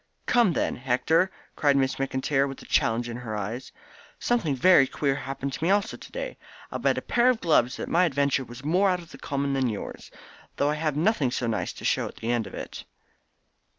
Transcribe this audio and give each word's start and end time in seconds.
"Come, 0.25 0.53
then, 0.53 0.77
Hector," 0.77 1.29
cried 1.55 1.77
Miss 1.77 1.97
McIntyre 1.97 2.49
with 2.49 2.59
a 2.63 2.65
challenge 2.65 3.07
in 3.07 3.17
her 3.17 3.37
eyes. 3.37 3.71
"Something 4.17 4.55
very 4.55 4.87
queer 4.87 5.13
happened 5.13 5.53
to 5.53 5.63
me 5.63 5.69
also 5.69 5.95
to 5.95 6.11
day. 6.11 6.39
I'll 6.71 6.79
bet 6.79 6.97
a 6.97 7.03
pair 7.03 7.29
of 7.29 7.39
gloves 7.39 7.77
that 7.77 7.87
my 7.87 8.05
adventure 8.05 8.43
was 8.43 8.65
more 8.65 8.89
out 8.89 9.01
of 9.03 9.11
the 9.11 9.19
common 9.19 9.53
than 9.53 9.69
yours, 9.69 10.09
though 10.55 10.71
I 10.71 10.81
have 10.81 10.97
nothing 10.97 11.29
so 11.29 11.45
nice 11.45 11.71
to 11.73 11.85
show 11.85 12.07
at 12.07 12.15
the 12.15 12.31
end 12.31 12.47
of 12.47 12.55
it." 12.55 12.83